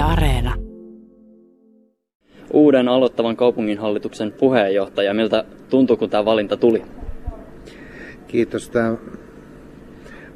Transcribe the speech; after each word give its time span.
Yle 0.00 0.08
Areena. 0.08 0.54
Uuden 2.52 2.88
aloittavan 2.88 3.36
kaupunginhallituksen 3.36 4.32
puheenjohtaja, 4.32 5.14
miltä 5.14 5.44
tuntuu, 5.70 5.96
kun 5.96 6.10
tämä 6.10 6.24
valinta 6.24 6.56
tuli? 6.56 6.82
Kiitos. 8.26 8.70
Tämä 8.70 8.96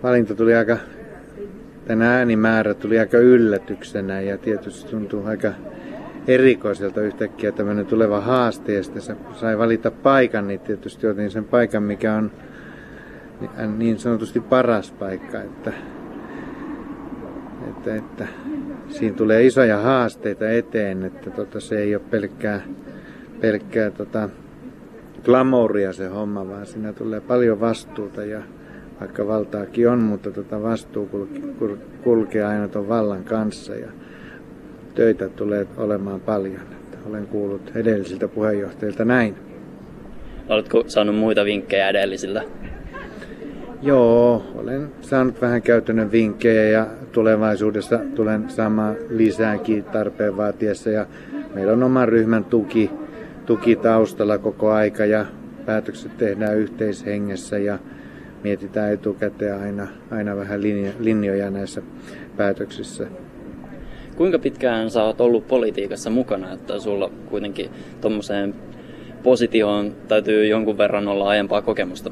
valinta 0.02 0.34
tuli 0.34 0.54
aika, 0.54 0.76
tämä 1.86 2.16
äänimäärä 2.16 2.74
tuli 2.74 2.98
aika 2.98 3.18
yllätyksenä 3.18 4.20
ja 4.20 4.38
tietysti 4.38 4.90
tuntuu 4.90 5.26
aika 5.26 5.52
erikoiselta 6.28 7.00
yhtäkkiä 7.00 7.52
tämmöinen 7.52 7.86
tuleva 7.86 8.20
haaste 8.20 8.74
ja 8.74 8.82
sitten 8.82 9.16
sai 9.32 9.58
valita 9.58 9.90
paikan, 9.90 10.48
niin 10.48 10.60
tietysti 10.60 11.06
otin 11.06 11.30
sen 11.30 11.44
paikan, 11.44 11.82
mikä 11.82 12.14
on 12.14 12.30
niin 13.76 13.98
sanotusti 13.98 14.40
paras 14.40 14.92
paikka, 14.92 15.40
että, 15.40 15.72
että, 17.68 17.94
että 17.94 18.28
siinä 18.88 19.16
tulee 19.16 19.46
isoja 19.46 19.78
haasteita 19.78 20.50
eteen, 20.50 21.04
että 21.04 21.30
tota, 21.30 21.60
se 21.60 21.78
ei 21.78 21.94
ole 21.94 22.04
pelkkää, 22.10 22.60
pelkkää 23.40 23.90
tota, 23.90 24.28
glamouria 25.24 25.92
se 25.92 26.06
homma, 26.06 26.48
vaan 26.48 26.66
siinä 26.66 26.92
tulee 26.92 27.20
paljon 27.20 27.60
vastuuta 27.60 28.24
ja 28.24 28.42
vaikka 29.00 29.26
valtaakin 29.26 29.88
on, 29.88 29.98
mutta 29.98 30.30
tota 30.30 30.62
vastuu 30.62 31.28
kulkee 32.02 32.44
aina 32.44 32.68
tuon 32.68 32.88
vallan 32.88 33.24
kanssa 33.24 33.74
ja 33.74 33.88
töitä 34.94 35.28
tulee 35.28 35.66
olemaan 35.76 36.20
paljon. 36.20 36.60
Että 36.60 36.98
olen 37.08 37.26
kuullut 37.26 37.72
edellisiltä 37.74 38.28
puheenjohtajilta 38.28 39.04
näin. 39.04 39.34
Oletko 40.48 40.84
saanut 40.86 41.16
muita 41.16 41.44
vinkkejä 41.44 41.88
edellisillä? 41.88 42.44
Joo, 43.82 44.44
olen 44.54 44.88
saanut 45.00 45.40
vähän 45.40 45.62
käytännön 45.62 46.12
vinkkejä 46.12 46.64
ja 46.64 46.86
tulevaisuudessa 47.14 48.00
tulen 48.14 48.50
saamaan 48.50 48.96
lisääkin 49.08 49.84
tarpeen 49.84 50.36
vaatiessa. 50.36 50.90
Ja 50.90 51.06
meillä 51.54 51.72
on 51.72 51.82
oman 51.82 52.08
ryhmän 52.08 52.44
tuki, 52.44 52.90
tuki 53.46 53.76
taustalla 53.76 54.38
koko 54.38 54.70
aika 54.70 55.04
ja 55.04 55.26
päätökset 55.66 56.16
tehdään 56.16 56.58
yhteishengessä 56.58 57.58
ja 57.58 57.78
mietitään 58.42 58.92
etukäteen 58.92 59.60
aina, 59.60 59.86
aina 60.10 60.36
vähän 60.36 60.62
linjo, 60.62 60.92
linjoja 60.98 61.50
näissä 61.50 61.82
päätöksissä. 62.36 63.06
Kuinka 64.16 64.38
pitkään 64.38 64.90
sä 64.90 65.02
oot 65.02 65.20
ollut 65.20 65.48
politiikassa 65.48 66.10
mukana, 66.10 66.52
että 66.52 66.78
sulla 66.78 67.10
kuitenkin 67.26 67.70
tuommoiseen 68.00 68.54
positioon 69.22 69.94
täytyy 70.08 70.46
jonkun 70.46 70.78
verran 70.78 71.08
olla 71.08 71.28
aiempaa 71.28 71.62
kokemusta? 71.62 72.10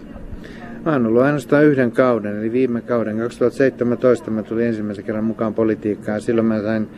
Mä 0.85 0.93
oon 0.93 1.07
ollut 1.07 1.23
ainoastaan 1.23 1.65
yhden 1.65 1.93
kauden, 1.93 2.39
eli 2.39 2.53
viime 2.53 2.81
kauden 2.81 3.19
2017 3.19 4.31
mä 4.31 4.43
tulin 4.43 4.67
ensimmäisen 4.67 5.05
kerran 5.05 5.25
mukaan 5.25 5.55
politiikkaan. 5.55 6.21
Silloin 6.21 6.47
mä 6.47 6.63
sain 6.63 6.89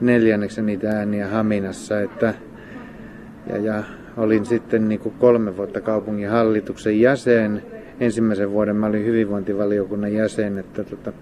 neljänneksen 0.00 0.66
niitä 0.66 0.90
ääniä 0.90 1.28
Haminassa, 1.28 2.00
että, 2.00 2.34
ja, 3.46 3.58
ja 3.58 3.82
olin 4.16 4.46
sitten 4.46 4.88
niin 4.88 5.00
kuin 5.00 5.14
kolme 5.18 5.56
vuotta 5.56 5.80
kaupungin 5.80 6.28
hallituksen 6.28 7.00
jäsen. 7.00 7.62
Ensimmäisen 8.00 8.52
vuoden 8.52 8.76
mä 8.76 8.86
olin 8.86 9.06
hyvinvointivaliokunnan 9.06 10.12
jäsen, 10.12 10.58
että 10.58 10.84
tota, 10.84 11.12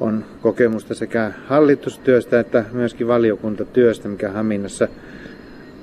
on 0.00 0.24
kokemusta 0.42 0.94
sekä 0.94 1.32
hallitustyöstä 1.46 2.40
että 2.40 2.64
myöskin 2.72 3.08
valiokuntatyöstä, 3.08 4.08
mikä 4.08 4.30
Haminassa, 4.30 4.88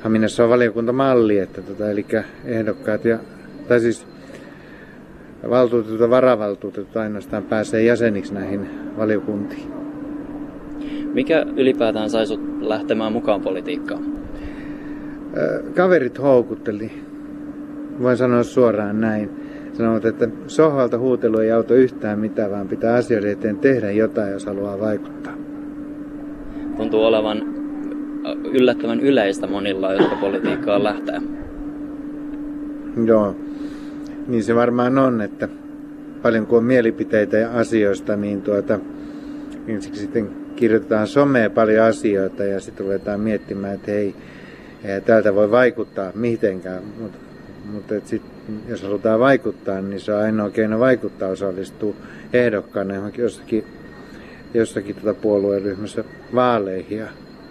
Haminassa 0.01 0.43
on 0.43 0.49
valiokuntamalli, 0.49 1.39
että 1.39 1.61
tota, 1.61 1.91
eli 1.91 2.05
ehdokkaat 2.45 3.05
ja, 3.05 3.19
tai 3.67 3.79
siis 3.79 4.16
valtuutetut 5.49 5.99
ja 5.99 6.09
varavaltuutetut 6.09 6.97
ainoastaan 6.97 7.43
pääsee 7.43 7.83
jäseniksi 7.83 8.33
näihin 8.33 8.69
valiokuntiin. 8.97 9.71
Mikä 11.13 11.45
ylipäätään 11.55 12.09
sai 12.09 12.27
sut 12.27 12.41
lähtemään 12.61 13.11
mukaan 13.11 13.41
politiikkaan? 13.41 14.03
Kaverit 15.75 16.21
houkutteli. 16.21 16.91
Voin 18.01 18.17
sanoa 18.17 18.43
suoraan 18.43 19.01
näin. 19.01 19.29
Sanovat, 19.73 20.05
että 20.05 20.29
sohvalta 20.47 20.97
huutelu 20.97 21.37
ei 21.37 21.51
auta 21.51 21.73
yhtään 21.73 22.19
mitään, 22.19 22.51
vaan 22.51 22.67
pitää 22.67 22.93
asioiden 22.93 23.31
eteen 23.31 23.57
tehdä 23.57 23.91
jotain, 23.91 24.31
jos 24.31 24.45
haluaa 24.45 24.79
vaikuttaa. 24.79 25.33
Tuntuu 26.77 27.03
olevan 27.03 27.37
yllättävän 28.43 28.99
yleistä 28.99 29.47
monilla, 29.47 29.93
jotka 29.93 30.15
politiikkaan 30.15 30.83
lähtee. 30.83 31.21
Joo, 33.05 33.35
niin 34.27 34.43
se 34.43 34.55
varmaan 34.55 34.97
on, 34.97 35.21
että 35.21 35.49
paljon 36.21 36.47
kun 36.47 36.57
on 36.57 36.63
mielipiteitä 36.63 37.37
ja 37.37 37.51
asioista, 37.51 38.15
niin 38.15 38.41
tuota, 38.41 38.79
niin 39.67 39.81
sitten 39.81 40.29
kirjoitetaan 40.55 41.07
someen 41.07 41.51
paljon 41.51 41.85
asioita 41.85 42.43
ja 42.43 42.59
sitten 42.59 42.85
ruvetaan 42.85 43.19
miettimään, 43.19 43.75
että 43.75 43.91
hei, 43.91 44.15
tältä 45.05 45.35
voi 45.35 45.51
vaikuttaa 45.51 46.11
mitenkään, 46.15 46.83
mutta, 46.99 47.17
mutta 47.71 47.93
sit, 48.05 48.21
jos 48.67 48.83
halutaan 48.83 49.19
vaikuttaa, 49.19 49.81
niin 49.81 49.99
se 49.99 50.13
on 50.13 50.23
ainoa 50.23 50.49
keino 50.49 50.79
vaikuttaa 50.79 51.29
osallistuu 51.29 51.95
ehdokkaana 52.33 52.95
johonkin 52.95 53.23
jossakin, 53.23 53.63
jossakin 54.53 54.95
tuota 54.95 55.19
puolueryhmässä 55.21 56.03
vaaleihin 56.35 56.97
ja 56.97 57.07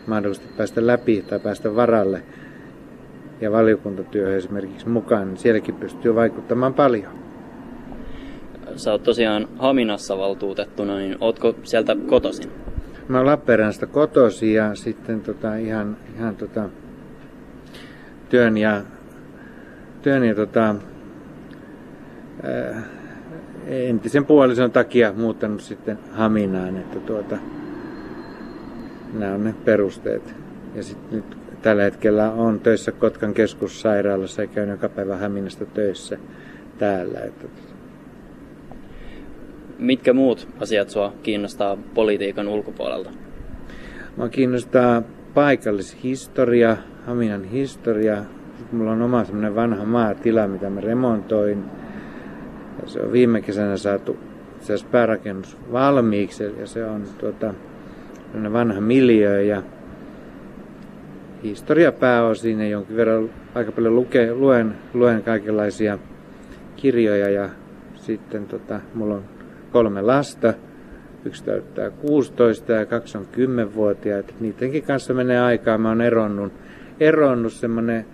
mahdollisesti 0.06 0.48
päästä 0.56 0.86
läpi 0.86 1.24
tai 1.28 1.38
päästä 1.40 1.76
varalle 1.76 2.22
ja 3.40 3.52
valiokuntatyöhön 3.52 4.36
esimerkiksi 4.36 4.88
mukaan, 4.88 5.28
niin 5.28 5.36
sielläkin 5.36 5.74
pystyy 5.74 6.14
vaikuttamaan 6.14 6.74
paljon. 6.74 7.12
Sä 8.76 8.92
oot 8.92 9.02
tosiaan 9.02 9.48
Haminassa 9.58 10.18
valtuutettuna, 10.18 10.96
niin 10.96 11.16
ootko 11.20 11.54
sieltä 11.62 11.96
kotoisin? 12.06 12.50
Mä 13.08 13.16
oon 13.16 13.26
Lappeenrannasta 13.26 13.86
kotoisin 13.86 14.54
ja 14.54 14.74
sitten 14.74 15.20
tota 15.20 15.56
ihan, 15.56 15.96
ihan 16.16 16.36
tota 16.36 16.68
työn 18.28 18.56
ja, 18.56 18.82
työn 20.02 20.24
ja 20.24 20.34
tota, 20.34 20.74
ää, 22.42 22.82
entisen 23.66 24.26
puolison 24.26 24.70
takia 24.70 25.12
muuttanut 25.12 25.60
sitten 25.60 25.98
Haminaan, 26.12 26.76
että 26.76 27.00
tuota, 27.00 27.38
nämä 29.12 29.34
on 29.34 29.44
ne 29.44 29.54
perusteet. 29.64 30.34
Ja 30.74 30.82
sitten 30.82 31.18
nyt 31.18 31.45
tällä 31.66 31.82
hetkellä 31.82 32.32
on 32.32 32.60
töissä 32.60 32.92
Kotkan 32.92 33.34
keskussairaalassa 33.34 34.42
ja 34.42 34.48
käyn 34.48 34.68
joka 34.68 34.88
päivä 34.88 35.16
Häminästä 35.16 35.64
töissä 35.64 36.18
täällä. 36.78 37.20
Että... 37.20 37.46
Mitkä 39.78 40.12
muut 40.12 40.48
asiat 40.60 40.90
sua 40.90 41.12
kiinnostaa 41.22 41.78
politiikan 41.94 42.48
ulkopuolelta? 42.48 43.10
Mua 44.16 44.28
kiinnostaa 44.28 45.02
paikallishistoria, 45.34 46.76
Haminan 47.06 47.44
historia. 47.44 48.24
Mulla 48.72 48.92
on 48.92 49.02
oma 49.02 49.24
semmoinen 49.24 49.54
vanha 49.54 49.84
maatila, 49.84 50.46
mitä 50.46 50.70
mä 50.70 50.80
remontoin. 50.80 51.64
Ja 52.82 52.88
se 52.88 53.00
on 53.00 53.12
viime 53.12 53.40
kesänä 53.40 53.76
saatu 53.76 54.16
se 54.60 54.74
päärakennus 54.90 55.56
valmiiksi 55.72 56.44
ja 56.44 56.66
se 56.66 56.84
on 56.84 57.04
tuota, 57.18 57.54
vanha 58.52 58.80
miljö 58.80 59.42
ja 59.42 59.62
historia 61.48 61.92
pääosin 61.92 62.60
ja 62.60 62.68
jonkin 62.68 62.96
verran 62.96 63.30
aika 63.54 63.72
paljon 63.72 63.96
luke, 63.96 64.34
luen, 64.34 64.74
luen 64.94 65.22
kaikenlaisia 65.22 65.98
kirjoja 66.76 67.30
ja 67.30 67.48
sitten 67.94 68.46
tota, 68.46 68.80
mulla 68.94 69.14
on 69.14 69.24
kolme 69.72 70.02
lasta. 70.02 70.54
Yksi 71.24 71.44
täyttää 71.44 71.90
16 71.90 72.72
ja 72.72 72.86
kaksi 72.86 73.18
on 73.18 73.26
10-vuotiaat. 73.32 74.34
Niidenkin 74.40 74.82
kanssa 74.82 75.14
menee 75.14 75.40
aikaa. 75.40 75.78
Mä 75.78 75.88
oon 75.88 76.00
eronnut, 76.00 76.52
eronnut 77.00 77.52
semmonen 77.52 78.06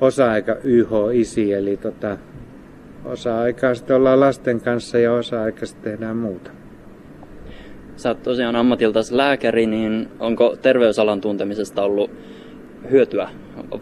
osa-aika 0.00 0.56
YH-isi, 0.64 1.52
eli 1.52 1.76
tota, 1.76 2.18
osa-aikaa 3.04 3.74
sitten 3.74 3.96
ollaan 3.96 4.20
lasten 4.20 4.60
kanssa 4.60 4.98
ja 4.98 5.12
osa-aikaa 5.12 5.66
sitten 5.66 5.92
tehdään 5.92 6.16
muuta. 6.16 6.50
Sä 7.96 8.08
oot 8.08 8.22
tosiaan 8.22 8.56
ammatiltasi 8.56 9.16
lääkäri, 9.16 9.66
niin 9.66 10.08
onko 10.20 10.56
terveysalan 10.62 11.20
tuntemisesta 11.20 11.82
ollut 11.82 12.10
hyötyä 12.90 13.28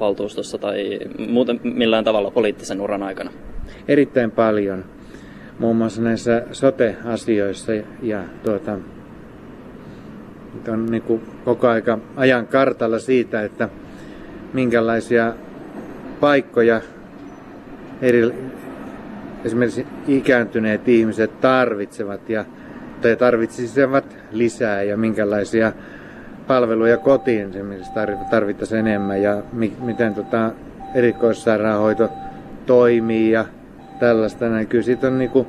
valtuustossa 0.01 0.59
tai 0.59 0.99
muuten 1.29 1.61
millään 1.63 2.05
tavalla 2.05 2.31
poliittisen 2.31 2.81
uran 2.81 3.03
aikana? 3.03 3.31
Erittäin 3.89 4.31
paljon. 4.31 4.85
Muun 5.59 5.77
muassa 5.77 6.03
näissä 6.03 6.43
sote-asioissa 6.53 7.73
ja 8.03 8.23
tuota, 8.45 8.79
on 10.69 10.87
niin 10.87 11.03
kuin 11.03 11.23
koko 11.45 11.69
aika 11.69 11.99
ajan 12.17 12.47
kartalla 12.47 12.99
siitä, 12.99 13.43
että 13.43 13.69
minkälaisia 14.53 15.35
paikkoja 16.21 16.81
eri, 18.03 18.31
esimerkiksi 19.45 19.87
ikääntyneet 20.09 20.89
ihmiset 20.89 21.41
tarvitsevat 21.41 22.31
ja 22.31 22.45
tai 23.03 23.17
tarvitsisivat 23.17 24.17
lisää 24.33 24.83
ja 24.83 24.97
minkälaisia 24.97 25.73
palveluja 26.47 26.97
kotiin 26.97 27.51
esimerkiksi 27.51 27.93
tarvittaisiin 28.31 28.87
enemmän 28.87 29.23
ja 29.23 29.43
mi- 29.53 29.77
miten 29.81 30.15
tota 30.15 30.51
erikoissairaanhoito 30.95 32.11
toimii 32.67 33.31
ja 33.31 33.45
tällaista 34.01 34.49
näin. 34.49 34.67
Kyllä 34.67 34.85
siitä 34.85 35.07
on, 35.07 35.19
niinku, 35.19 35.47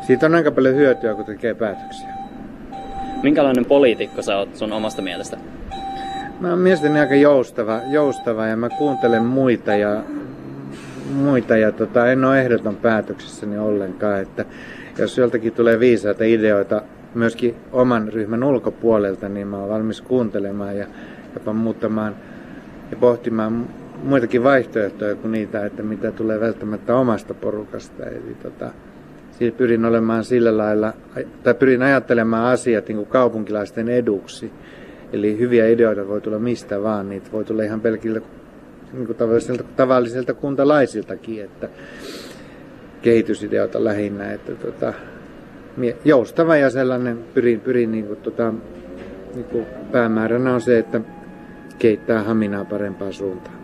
siitä 0.00 0.26
on 0.26 0.34
aika 0.34 0.50
paljon 0.50 0.74
hyötyä, 0.74 1.14
kun 1.14 1.24
tekee 1.24 1.54
päätöksiä. 1.54 2.08
Minkälainen 3.22 3.64
poliitikko 3.64 4.22
sä 4.22 4.38
oot 4.38 4.56
sun 4.56 4.72
omasta 4.72 5.02
mielestä? 5.02 5.36
Mä 6.40 6.50
oon 6.50 6.58
mielestäni 6.58 7.00
aika 7.00 7.14
joustava, 7.14 7.80
joustava 7.90 8.46
ja 8.46 8.56
mä 8.56 8.68
kuuntelen 8.68 9.24
muita 9.24 9.74
ja, 9.74 10.02
muita 11.14 11.56
ja 11.56 11.72
tota, 11.72 12.10
en 12.10 12.24
ole 12.24 12.40
ehdoton 12.40 12.76
päätöksessäni 12.76 13.58
ollenkaan. 13.58 14.20
Että 14.20 14.44
jos 14.98 15.18
joltakin 15.18 15.52
tulee 15.52 15.80
viisaita 15.80 16.24
ideoita 16.24 16.82
myöskin 17.14 17.54
oman 17.72 18.12
ryhmän 18.12 18.44
ulkopuolelta, 18.44 19.28
niin 19.28 19.46
mä 19.46 19.56
oon 19.58 19.68
valmis 19.68 20.00
kuuntelemaan 20.00 20.76
ja 20.76 20.86
jopa 21.34 21.52
muuttamaan 21.52 22.14
ja 22.90 22.96
pohtimaan 22.96 23.68
muitakin 24.02 24.44
vaihtoehtoja 24.44 25.14
kuin 25.14 25.32
niitä, 25.32 25.66
että 25.66 25.82
mitä 25.82 26.12
tulee 26.12 26.40
välttämättä 26.40 26.96
omasta 26.96 27.34
porukasta. 27.34 28.04
Eli 28.04 28.36
tota, 28.42 28.70
pyrin 29.56 29.84
olemaan 29.84 30.24
sillä 30.24 30.56
lailla, 30.56 30.92
tai 31.42 31.54
pyrin 31.54 31.82
ajattelemaan 31.82 32.52
asiat 32.52 32.88
niin 32.88 32.96
kuin 32.96 33.08
kaupunkilaisten 33.08 33.88
eduksi. 33.88 34.52
Eli 35.12 35.38
hyviä 35.38 35.68
ideoita 35.68 36.08
voi 36.08 36.20
tulla 36.20 36.38
mistä 36.38 36.82
vaan, 36.82 37.08
niitä 37.08 37.32
voi 37.32 37.44
tulla 37.44 37.62
ihan 37.62 37.80
pelkiltä 37.80 38.20
niin 38.92 39.06
kuin 39.06 39.16
tavallisilta, 39.16 39.64
tavallisilta 39.76 40.34
kuntalaisiltakin, 40.34 41.44
että 41.44 41.68
kehitysideoita 43.02 43.84
lähinnä, 43.84 44.32
että 44.32 44.54
tota, 44.54 44.92
joustava 46.04 46.56
ja 46.56 46.70
sellainen 46.70 47.18
pyrin, 47.34 47.60
pyrin 47.60 47.92
niin 47.92 48.06
kuin, 48.06 48.18
tota, 48.18 48.52
niin 49.34 49.44
kuin 49.44 49.66
päämääränä 49.92 50.54
on 50.54 50.60
se, 50.60 50.78
että 50.78 51.00
keittää 51.78 52.22
Haminaa 52.22 52.64
parempaan 52.64 53.12
suuntaan. 53.12 53.56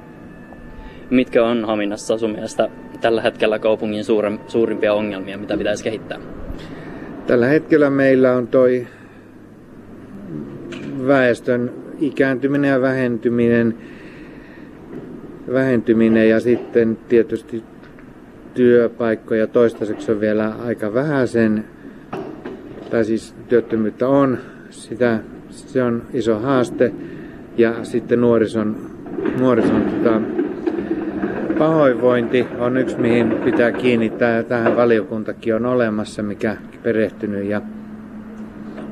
Mitkä 1.11 1.45
on 1.45 1.65
Haminassa 1.65 2.19
sun 2.19 2.31
mielestä 2.31 2.69
tällä 3.01 3.23
hetkellä 3.23 3.59
kaupungin 3.59 4.05
suurem, 4.05 4.39
suurimpia 4.47 4.95
ongelmia, 4.95 5.39
mitä 5.39 5.57
pitäisi 5.57 5.85
kehittää? 5.85 6.19
Tällä 7.27 7.47
hetkellä 7.47 7.91
meillä 7.91 8.33
on 8.33 8.47
toi 8.47 8.87
väestön 11.07 11.73
ikääntyminen 12.01 12.71
ja 12.71 12.81
vähentyminen, 12.81 13.75
vähentyminen 15.53 16.29
ja 16.29 16.41
sitten 16.41 16.99
tietysti 17.09 17.63
työpaikkoja 18.55 19.47
toistaiseksi 19.47 20.13
on 20.13 20.21
vielä 20.21 20.55
aika 20.65 20.95
vähän 20.95 21.29
sen, 21.29 21.65
tai 22.95 23.05
siis 23.05 23.35
työttömyyttä 23.49 24.09
on, 24.09 24.39
sitä, 24.71 25.19
se 25.51 25.83
on 25.83 26.03
iso 26.13 26.39
haaste 26.39 26.93
ja 27.57 27.85
sitten 27.85 28.21
nuorison, 28.21 28.77
nuorison 29.39 29.83
tota, 29.83 30.21
pahoinvointi 31.59 32.47
on 32.59 32.77
yksi, 32.77 32.99
mihin 32.99 33.31
pitää 33.45 33.73
kiinnittää. 33.73 34.43
Tähän 34.43 34.77
valiokuntakin 34.77 35.55
on 35.55 35.67
olemassa, 35.67 36.23
mikä 36.23 36.57
perehtynyt. 36.83 37.45
Ja 37.45 37.63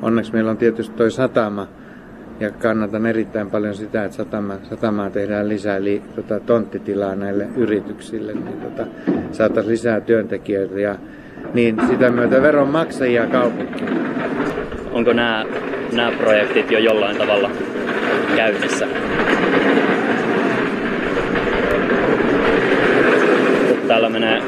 onneksi 0.01 0.33
meillä 0.33 0.51
on 0.51 0.57
tietysti 0.57 0.95
toi 0.95 1.11
satama. 1.11 1.67
Ja 2.39 2.51
kannatan 2.51 3.05
erittäin 3.05 3.49
paljon 3.49 3.75
sitä, 3.75 4.05
että 4.05 4.17
satama, 4.17 4.57
satamaan 4.69 5.11
tehdään 5.11 5.49
lisää 5.49 5.77
eli 5.77 6.01
tota, 6.15 6.39
tonttitilaa 6.39 7.15
näille 7.15 7.47
yrityksille. 7.55 8.33
Niin 8.33 8.61
tota, 8.61 8.85
saataisiin 9.31 9.71
lisää 9.71 10.01
työntekijöitä 10.01 10.79
ja 10.79 10.95
niin 11.53 11.75
sitä 11.89 12.09
myötä 12.09 12.41
veronmaksajia 12.41 13.27
kaupunkiin. 13.27 13.89
Onko 14.91 15.13
nämä, 15.13 15.45
nämä 15.91 16.11
projektit 16.11 16.71
jo 16.71 16.79
jollain 16.79 17.17
tavalla 17.17 17.49
käynnissä? 18.35 18.87
Täällä 23.87 24.09
menee 24.09 24.41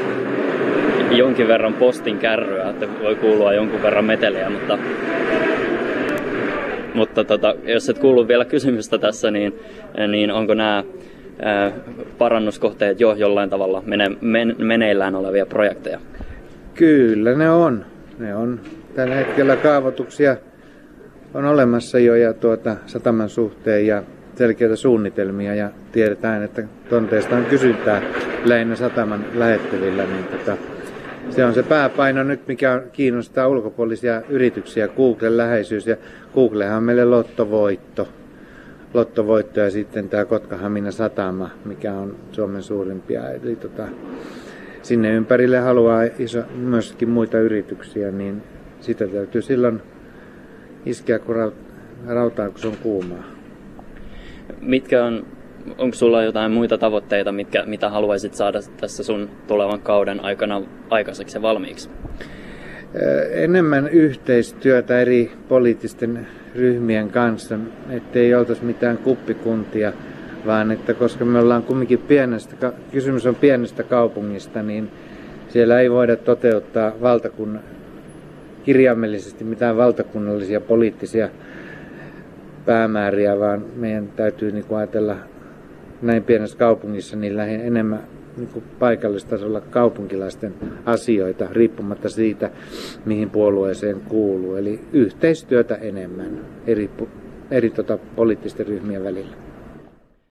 jonkin 1.10 1.48
verran 1.48 1.74
postin 1.74 2.18
kärryä, 2.18 2.70
että 2.70 2.86
voi 3.02 3.14
kuulua 3.14 3.52
jonkun 3.52 3.82
verran 3.82 4.04
meteliä, 4.04 4.50
mutta, 4.50 4.78
mutta 6.94 7.24
tota, 7.24 7.54
jos 7.64 7.88
et 7.88 7.98
kuulu 7.98 8.28
vielä 8.28 8.44
kysymystä 8.44 8.98
tässä, 8.98 9.30
niin, 9.30 9.58
niin 10.08 10.30
onko 10.30 10.54
nämä 10.54 10.84
ää, 11.42 11.72
parannuskohteet 12.18 13.00
jo 13.00 13.14
jollain 13.14 13.50
tavalla 13.50 13.82
mene, 13.86 14.10
men, 14.20 14.56
meneillään 14.58 15.14
olevia 15.14 15.46
projekteja? 15.46 15.98
Kyllä 16.76 17.34
ne 17.34 17.50
on. 17.50 17.84
Ne 18.18 18.34
on 18.34 18.60
tällä 18.94 19.14
hetkellä 19.14 19.56
kaavoituksia 19.56 20.36
on 21.34 21.44
olemassa 21.44 21.98
jo 21.98 22.14
ja 22.14 22.34
tuota, 22.34 22.76
sataman 22.86 23.28
suhteen 23.28 23.86
ja 23.86 24.02
selkeitä 24.34 24.76
suunnitelmia 24.76 25.54
ja 25.54 25.70
tiedetään, 25.92 26.42
että 26.42 26.62
tonteista 26.88 27.36
on 27.36 27.44
kysyntää 27.44 28.02
lähinnä 28.44 28.76
sataman 28.76 29.24
lähettävillä, 29.34 30.04
niin 30.06 30.24
tota, 30.24 30.56
se 31.30 31.44
on 31.44 31.54
se 31.54 31.62
pääpaino 31.62 32.22
nyt, 32.22 32.48
mikä 32.48 32.82
kiinnostaa 32.92 33.48
ulkopuolisia 33.48 34.22
yrityksiä, 34.28 34.88
Googlen 34.88 35.36
läheisyys 35.36 35.86
ja 35.86 35.96
Googlehan 36.34 36.76
on 36.76 36.82
meille 36.82 37.04
lottovoitto. 37.04 38.08
Lottovoitto 38.94 39.60
ja 39.60 39.70
sitten 39.70 40.08
tämä 40.08 40.24
Kotkahamina 40.24 40.90
satama, 40.90 41.50
mikä 41.64 41.92
on 41.92 42.16
Suomen 42.32 42.62
suurimpia. 42.62 43.30
Eli 43.30 43.56
tota, 43.56 43.88
sinne 44.86 45.10
ympärille 45.12 45.58
haluaa 45.58 46.02
iso, 46.18 46.42
myöskin 46.56 47.08
muita 47.08 47.38
yrityksiä, 47.38 48.10
niin 48.10 48.42
sitä 48.80 49.06
täytyy 49.06 49.42
silloin 49.42 49.82
iskeä 50.86 51.18
kun 51.18 51.52
rautaa, 52.06 52.50
kun 52.50 52.58
se 52.58 52.66
on 52.66 52.76
kuumaa. 52.82 53.24
Mitkä 54.60 55.04
on, 55.04 55.26
onko 55.78 55.94
sulla 55.94 56.22
jotain 56.22 56.52
muita 56.52 56.78
tavoitteita, 56.78 57.32
mitkä, 57.32 57.62
mitä 57.66 57.90
haluaisit 57.90 58.34
saada 58.34 58.58
tässä 58.80 59.02
sun 59.02 59.30
tulevan 59.46 59.80
kauden 59.80 60.24
aikana 60.24 60.62
aikaiseksi 60.90 61.36
ja 61.36 61.42
valmiiksi? 61.42 61.90
Enemmän 63.30 63.88
yhteistyötä 63.88 65.00
eri 65.00 65.32
poliittisten 65.48 66.26
ryhmien 66.54 67.10
kanssa, 67.10 67.58
ettei 67.90 68.34
oltaisi 68.34 68.64
mitään 68.64 68.98
kuppikuntia, 68.98 69.92
vaan 70.46 70.70
että 70.70 70.94
koska 70.94 71.24
me 71.24 71.38
ollaan 71.38 71.62
kumminkin 71.62 71.98
pienestä, 71.98 72.72
kysymys 72.92 73.26
on 73.26 73.34
pienestä 73.34 73.82
kaupungista, 73.82 74.62
niin 74.62 74.90
siellä 75.48 75.80
ei 75.80 75.90
voida 75.90 76.16
toteuttaa 76.16 76.92
valtakunnan 77.02 77.62
kirjaimellisesti 78.64 79.44
mitään 79.44 79.76
valtakunnallisia 79.76 80.60
poliittisia 80.60 81.28
päämääriä, 82.66 83.38
vaan 83.38 83.64
meidän 83.76 84.08
täytyy 84.08 84.52
niin 84.52 84.64
kuin 84.64 84.78
ajatella 84.78 85.16
näin 86.02 86.24
pienessä 86.24 86.58
kaupungissa 86.58 87.16
niin 87.16 87.36
lähin 87.36 87.60
enemmän 87.60 88.00
niin 88.36 88.48
kuin 88.48 88.64
paikallistasolla 88.78 89.60
kaupunkilaisten 89.60 90.54
asioita, 90.84 91.48
riippumatta 91.52 92.08
siitä, 92.08 92.50
mihin 93.04 93.30
puolueeseen 93.30 94.00
kuuluu. 94.00 94.56
Eli 94.56 94.80
yhteistyötä 94.92 95.74
enemmän 95.74 96.40
eri, 96.66 96.90
eri 97.50 97.70
tota, 97.70 97.98
poliittisten 98.16 98.66
ryhmien 98.66 99.04
välillä. 99.04 99.45